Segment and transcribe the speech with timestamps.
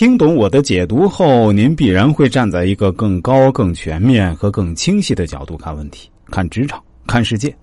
[0.00, 7.54] 听懂我的解读后，您必然会站在一个更高、更全面和更清晰的角度看问题、看职场、看世界。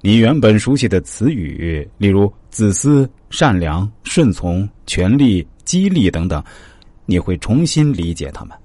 [0.00, 6.42] 你原本熟悉的词语，例如自私、善良、顺从、权力、激励等等，
[7.06, 8.58] 你会重新理解他们。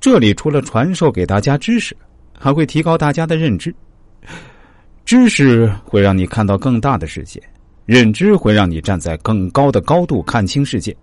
[0.00, 1.94] 这里除了传授给大家知识，
[2.38, 3.74] 还会提高大家的认知。
[5.04, 7.38] 知识会让你看到更大的世界，
[7.84, 10.96] 认知会让你站在更高的高度看清世界。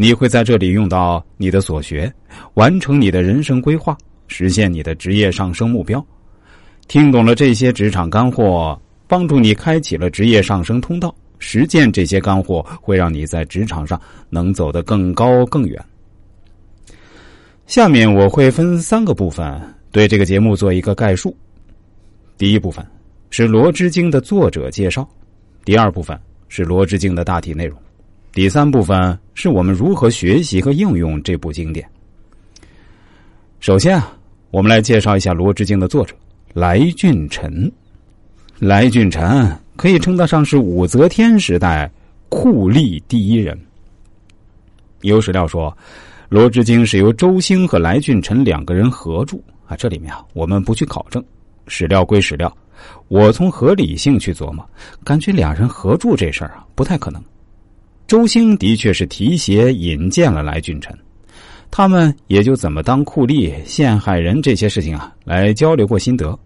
[0.00, 2.12] 你会在这里用到你的所学，
[2.54, 6.06] 完成你的人生规划，实现你的职业上升目标。
[6.86, 11.12] 听懂了这些职场干货，帮助你开启了职业上升通道。
[11.40, 14.00] 实践这些干货，会让你在职场上
[14.30, 15.84] 能走得更高更远。
[17.66, 19.60] 下面我会分三个部分
[19.90, 21.36] 对这个节目做一个概述。
[22.36, 22.86] 第一部分
[23.30, 25.04] 是《罗织经》的作者介绍，
[25.64, 26.16] 第二部分
[26.48, 27.76] 是《罗织经》的大体内容。
[28.38, 31.84] 第三部分是我们如何学习和应用这部经典。
[33.58, 34.16] 首先啊，
[34.52, 36.14] 我们来介绍一下《罗织经》的作者
[36.54, 37.68] 来俊臣。
[38.60, 41.90] 来俊臣可以称得上是武则天时代
[42.28, 43.58] 酷吏第一人。
[45.00, 45.68] 有史料说，
[46.28, 49.36] 《罗织经》是由周兴和来俊臣两个人合著
[49.66, 49.74] 啊。
[49.74, 51.20] 这里面啊，我们不去考证，
[51.66, 52.56] 史料归史料。
[53.08, 54.64] 我从合理性去琢磨，
[55.02, 57.20] 感觉俩人合著这事儿啊，不太可能。
[58.08, 60.98] 周兴的确是提携引荐了来俊臣，
[61.70, 66.36] 他们也就怎么当酷吏、陷害人这些事情啊，来交流过心得。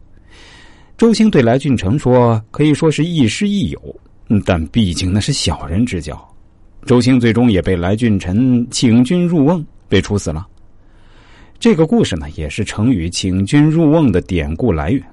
[0.99, 3.97] 周兴对来俊臣说：“可以说是亦师亦友，
[4.45, 6.21] 但毕竟那是小人之交。”
[6.85, 10.45] 周兴最终也被来俊臣请君入瓮，被处死了。
[11.61, 15.01] 这个故事呢，也是成语“请君入瓮”的典故来源。《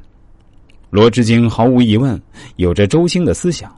[0.90, 2.20] 罗织经》毫无疑问
[2.56, 3.72] 有着周兴的思想，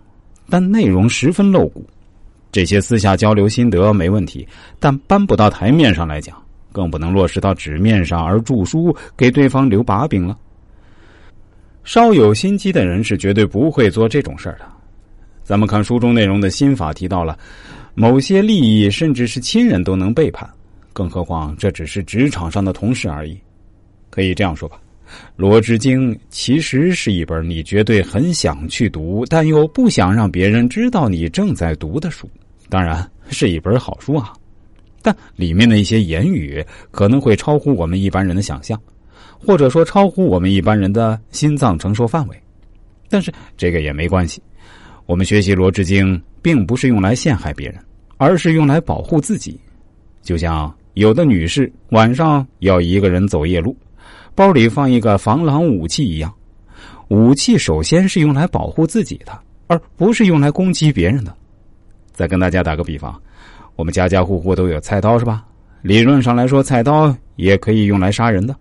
[0.50, 1.86] 但内容十分露骨。
[2.52, 4.48] 这些私下交流心得没问题，
[4.80, 6.36] 但搬不到台面上来讲，
[6.72, 10.38] 更不能落实到纸面上而著书给对方留把柄了。
[11.84, 14.66] 稍有心机的人是绝对不会做这种事儿的。
[15.44, 17.38] 咱们看书中内容的心法提到了，
[17.96, 20.50] 某些利益甚至是亲人都能背叛，
[20.94, 23.38] 更何况这只是职场上的同事而已。
[24.10, 24.78] 可以这样说吧，
[25.36, 32.30] 《罗织经》其实是一本你绝对很想去读，但又不想让别人知道你正在读的书。
[32.72, 34.32] 当然是一本好书啊，
[35.02, 38.82] 但里面的一些言语可能会超乎我们一般人的想象，
[39.46, 42.44] 或者说超乎我们一般人的心脏承受范围。
[43.10, 44.42] 但是这个也没关系，
[45.06, 47.78] 我们学习《罗织经》并不是用来陷害别人，
[48.16, 49.60] 而是用来保护自己。
[50.22, 53.76] 就像有的女士晚上要一个人走夜路，
[54.34, 56.34] 包里放一个防狼武器一样，
[57.10, 59.38] 武器首先是用来保护自己的，
[59.68, 61.36] 而不是用来攻击别人的。
[62.22, 63.20] 再跟大家打个比方，
[63.76, 65.44] 我们家家户户都有菜刀，是吧？
[65.82, 68.56] 理论上来说，菜刀也可以用来杀人的，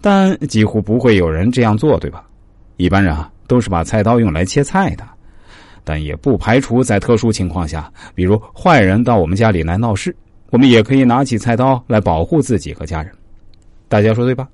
[0.00, 2.24] 但几乎不会有人这样做，对吧？
[2.78, 5.04] 一般人啊，都是把菜刀用来切菜的。
[5.84, 10.16] 但也不排除在特殊情况下，比如坏人到我们家里来闹事，
[10.48, 13.12] 我们也可以拿起菜刀来保护自己和家人。
[13.86, 14.48] 大家说对吧？